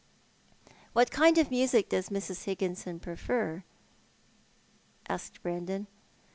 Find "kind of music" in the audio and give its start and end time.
1.11-1.89